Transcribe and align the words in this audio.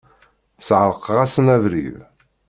Sεerqeɣ-asen 0.67 1.47
abrid. 1.55 1.97